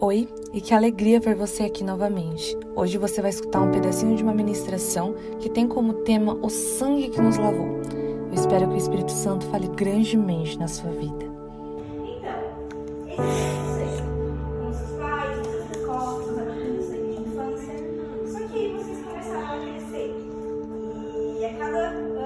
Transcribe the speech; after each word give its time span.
Oi, 0.00 0.28
e 0.52 0.60
que 0.60 0.72
alegria 0.72 1.18
ver 1.18 1.34
você 1.34 1.64
aqui 1.64 1.82
novamente. 1.82 2.56
Hoje 2.76 2.96
você 2.96 3.20
vai 3.20 3.30
escutar 3.30 3.60
um 3.60 3.72
pedacinho 3.72 4.14
de 4.14 4.22
uma 4.22 4.32
ministração 4.32 5.12
que 5.40 5.50
tem 5.50 5.66
como 5.66 5.92
tema 6.04 6.34
o 6.40 6.48
sangue 6.48 7.08
que 7.08 7.20
nos 7.20 7.36
lavou. 7.36 7.80
Eu 8.28 8.32
espero 8.32 8.68
que 8.68 8.74
o 8.74 8.76
Espírito 8.76 9.10
Santo 9.10 9.44
fale 9.46 9.66
grandemente 9.66 10.56
na 10.56 10.68
sua 10.68 10.92
vida. 10.92 11.24
Então, 12.04 12.30
esse 13.08 13.16
seus 14.76 15.00
pais, 15.00 15.44
seus 15.72 16.38
amigos 16.38 16.90
infância. 17.18 17.74
Vocês 18.22 19.04
começaram 19.04 19.48
a. 19.50 20.14
E 21.40 21.44
a 21.44 21.54
cada 21.58 22.17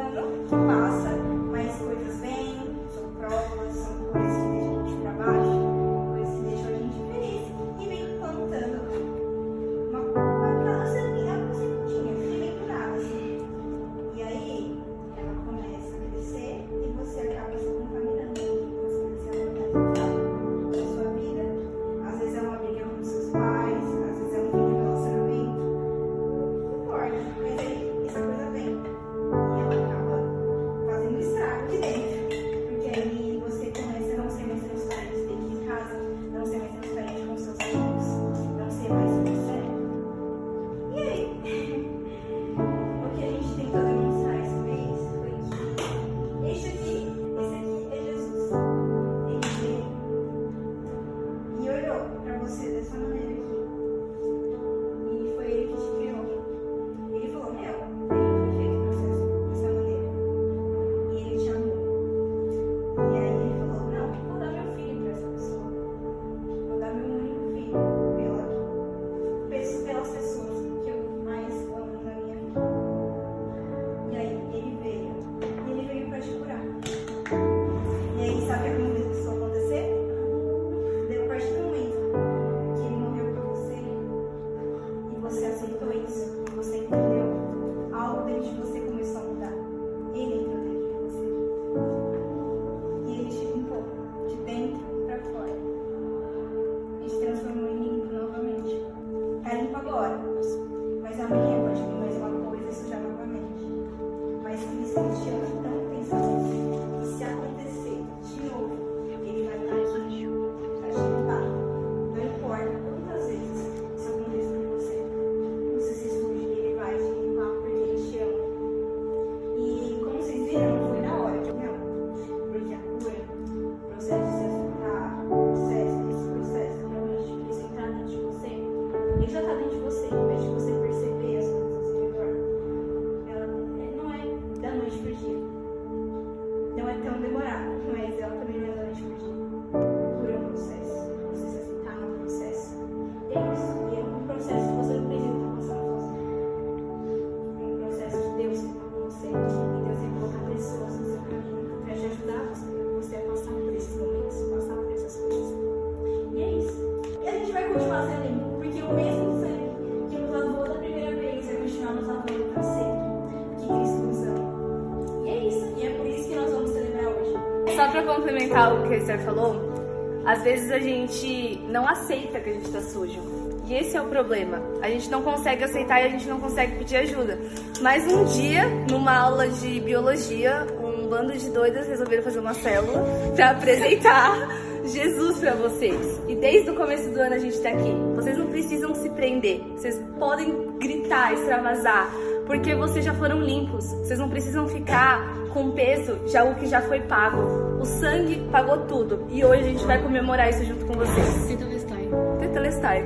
Complementar 168.07 168.75
o 168.75 168.89
que 168.89 168.95
a 168.95 168.97
Esther 168.97 169.21
falou, 169.21 170.23
às 170.25 170.43
vezes 170.43 170.71
a 170.71 170.79
gente 170.79 171.61
não 171.69 171.87
aceita 171.89 172.41
que 172.41 172.51
a 172.51 172.53
gente 172.53 172.71
tá 172.71 172.81
sujo. 172.81 173.21
E 173.67 173.75
esse 173.75 173.97
é 173.97 174.03
o 174.03 174.07
problema. 174.07 174.61
A 174.83 174.89
gente 174.89 175.09
não 175.11 175.23
consegue 175.23 175.65
aceitar 175.65 176.01
e 176.03 176.07
a 176.07 176.09
gente 176.09 176.29
não 176.29 176.41
consegue 176.41 176.77
pedir 176.77 176.97
ajuda. 176.97 177.39
Mas 177.81 178.05
um 178.13 178.25
dia, 178.25 178.69
numa 178.91 179.17
aula 179.17 179.49
de 179.49 179.81
biologia, 179.81 180.67
um 180.83 181.09
bando 181.09 181.33
de 181.33 181.49
doidas 181.51 181.87
resolveram 181.89 182.23
fazer 182.23 182.41
uma 182.41 182.55
célula 182.55 183.05
pra 183.35 183.51
apresentar 183.51 184.49
Jesus 184.85 185.39
pra 185.39 185.55
vocês. 185.55 186.21
E 186.29 186.35
desde 186.35 186.71
o 186.71 186.75
começo 186.75 187.09
do 187.11 187.21
ano 187.21 187.35
a 187.35 187.39
gente 187.39 187.59
tá 187.61 187.71
aqui. 187.71 187.95
Vocês 188.15 188.37
não 188.37 188.47
precisam 188.49 188.95
se 188.95 189.09
prender. 189.11 189.63
Vocês 189.77 189.99
podem 190.19 190.73
gritar, 190.79 191.33
extravasar, 191.33 192.13
porque 192.47 192.75
vocês 192.75 193.05
já 193.05 193.15
foram 193.15 193.41
limpos. 193.41 193.87
Vocês 193.87 194.19
não 194.19 194.29
precisam 194.29 194.67
ficar 194.69 195.35
com 195.53 195.71
peso 195.71 196.17
de 196.27 196.37
algo 196.37 196.57
que 196.57 196.67
já 196.67 196.81
foi 196.83 197.01
pago. 197.01 197.72
O 197.83 197.85
sangue 197.85 198.37
pagou 198.53 198.79
tudo. 198.87 199.27
E 199.29 199.45
hoje 199.45 199.63
a 199.63 199.65
gente 199.65 199.85
vai 199.85 200.01
comemorar 200.01 200.49
isso 200.49 200.65
junto 200.65 200.87
com 200.87 200.93
vocês. 200.93 201.47
Tetelestai. 201.49 202.09
Tetelestai. 202.39 203.05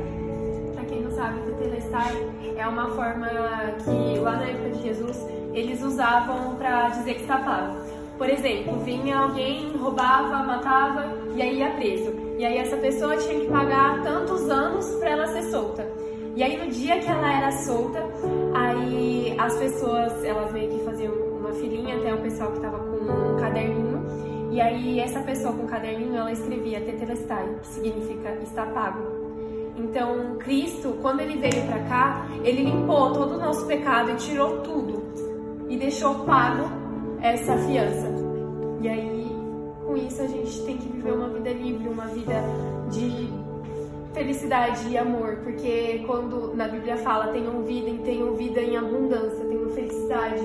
Pra 0.75 0.85
quem 0.85 1.01
não 1.01 1.11
sabe, 1.13 1.41
Tetelestai 1.41 2.13
é 2.59 2.67
uma 2.67 2.91
forma 2.91 3.27
que 3.83 4.19
lá 4.19 4.33
na 4.33 4.45
época 4.45 4.71
de 4.73 4.83
Jesus 4.83 5.27
eles 5.55 5.83
usavam 5.83 6.57
pra 6.57 6.91
dizer 6.91 7.15
que 7.15 7.23
está 7.23 7.39
pago. 7.39 7.75
Por 8.19 8.29
exemplo, 8.29 8.79
vinha 8.81 9.17
alguém, 9.17 9.75
roubava, 9.79 10.45
matava 10.45 11.07
e 11.35 11.41
aí 11.41 11.59
ia 11.61 11.71
preso. 11.71 12.13
E 12.37 12.45
aí 12.45 12.59
essa 12.59 12.77
pessoa 12.77 13.17
tinha 13.17 13.41
que 13.41 13.47
pagar 13.47 14.03
tantos 14.03 14.51
anos 14.51 14.87
pra 14.97 15.09
ela 15.09 15.27
ser 15.29 15.45
solta. 15.45 15.89
E 16.35 16.43
aí 16.43 16.59
no 16.59 16.71
dia 16.71 17.01
que 17.01 17.09
ela 17.09 17.33
era 17.33 17.51
solta, 17.65 18.05
aí 18.55 19.35
as 19.39 19.57
pessoas, 19.57 20.23
elas 20.23 20.53
meio 20.53 20.69
que 20.69 20.85
faziam 20.85 21.15
uma 21.15 21.51
filinha 21.53 21.97
até 21.97 22.13
o 22.13 22.19
pessoal 22.19 22.53
que 22.53 22.61
tava 22.61 22.79
com 22.79 22.97
um 22.97 23.37
caderninho. 23.41 24.26
E 24.51 24.61
aí 24.61 25.01
essa 25.01 25.21
pessoa 25.21 25.53
com 25.53 25.65
o 25.65 25.67
caderninho, 25.67 26.17
ela 26.17 26.33
escrevia 26.33 26.81
Tetelestai, 26.81 27.59
que 27.61 27.67
significa 27.67 28.31
está 28.43 28.67
pago. 28.67 29.27
Então, 29.77 30.37
Cristo, 30.39 30.97
quando 31.03 31.21
ele 31.21 31.37
veio 31.39 31.67
pra 31.67 31.79
cá, 31.81 32.27
ele 32.43 32.63
limpou 32.63 33.13
todo 33.13 33.35
o 33.35 33.39
nosso 33.39 33.67
pecado 33.67 34.11
e 34.13 34.17
tirou 34.17 34.61
tudo 34.61 35.03
e 35.69 35.77
deixou 35.77 36.15
pago 36.25 36.65
essa 37.21 37.57
fiança. 37.59 38.09
E 38.81 38.89
aí, 38.89 39.27
com 39.85 39.97
isso, 39.97 40.23
a 40.23 40.27
gente 40.27 40.63
tem 40.63 40.79
que 40.79 40.89
viver 40.89 41.13
uma 41.13 41.29
vida 41.29 41.51
livre, 41.51 41.89
uma 41.89 42.07
vida 42.07 42.35
de 42.91 43.29
felicidade 44.15 44.89
e 44.89 44.97
amor, 44.97 45.41
porque 45.45 46.03
quando 46.07 46.57
na 46.57 46.67
Bíblia 46.69 46.97
fala 46.97 47.29
tenham 47.29 47.63
vida 47.63 47.91
e 47.91 47.99
tenham 47.99 48.35
vida 48.35 48.63
em 48.63 48.75
abundância, 48.75 49.45
tenham 49.45 49.69
felicidade, 49.71 50.41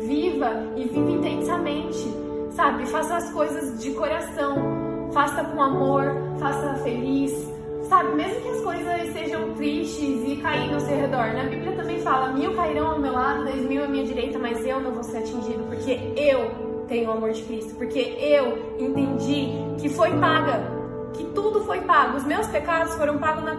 viva 0.00 0.74
e 0.76 0.84
viva 0.84 1.10
intensamente, 1.10 2.06
sabe? 2.54 2.86
Faça 2.86 3.16
as 3.16 3.30
coisas 3.30 3.80
de 3.82 3.90
coração, 3.92 5.10
faça 5.12 5.44
com 5.44 5.62
amor, 5.62 6.04
faça 6.38 6.74
feliz, 6.82 7.32
sabe? 7.88 8.14
Mesmo 8.14 8.40
que 8.40 8.48
as 8.48 8.60
coisas 8.60 9.04
estejam 9.04 9.52
tristes 9.54 10.28
e 10.28 10.36
caindo 10.36 10.74
ao 10.74 10.80
seu 10.80 10.96
redor. 10.96 11.34
Na 11.34 11.44
Bíblia 11.44 11.72
também 11.72 12.00
fala: 12.00 12.32
mil 12.32 12.54
cairão 12.54 12.92
ao 12.92 12.98
meu 12.98 13.12
lado, 13.12 13.44
dez 13.44 13.64
mil 13.68 13.84
à 13.84 13.88
minha 13.88 14.04
direita, 14.04 14.38
mas 14.38 14.64
eu 14.64 14.80
não 14.80 14.92
vou 14.92 15.02
ser 15.02 15.18
atingido, 15.18 15.64
porque 15.64 16.12
eu 16.16 16.84
tenho 16.88 17.08
o 17.08 17.12
amor 17.12 17.32
de 17.32 17.42
Cristo, 17.42 17.74
porque 17.76 17.98
eu 17.98 18.76
entendi 18.78 19.52
que 19.78 19.88
foi 19.88 20.10
paga, 20.18 20.60
que 21.12 21.24
tudo 21.34 21.64
foi 21.64 21.80
pago. 21.82 22.16
Os 22.16 22.24
meus 22.24 22.46
pecados 22.48 22.94
foram 22.94 23.18
pagos 23.18 23.44
na, 23.44 23.56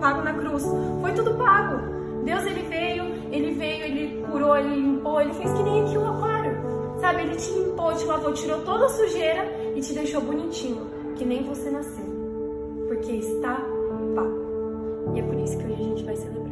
pago 0.00 0.22
na 0.22 0.32
cruz. 0.32 0.64
Foi 1.00 1.12
tudo 1.12 1.34
pago. 1.34 1.94
Deus 2.24 2.46
ele 2.46 2.62
veio, 2.62 3.04
ele 3.30 3.52
veio, 3.52 3.84
ele 3.84 4.24
curou, 4.30 4.56
ele 4.56 4.76
limpou, 4.76 5.20
ele 5.20 5.34
fez 5.34 5.52
que 5.52 5.62
nem 5.62 5.82
aqui 5.82 5.98
o 5.98 6.06
aquário. 6.06 6.56
Sabe, 7.00 7.22
ele 7.22 7.36
te 7.36 7.50
limpou, 7.84 7.94
te 7.94 8.04
lavou, 8.06 8.32
tirou 8.32 8.60
toda 8.64 8.86
a 8.86 8.88
sujeira 8.88 9.44
e 9.76 9.80
te 9.80 9.92
deixou 9.92 10.20
bonitinho, 10.20 10.86
que 11.16 11.24
nem 11.24 11.42
você 11.42 11.70
nasceu. 11.70 12.04
Porque 12.88 13.12
está 13.12 13.56
pago. 14.14 15.12
E 15.14 15.20
é 15.20 15.22
por 15.22 15.34
isso 15.36 15.58
que 15.58 15.64
hoje 15.64 15.74
a 15.74 15.84
gente 15.84 16.04
vai 16.04 16.16
celebrar. 16.16 16.43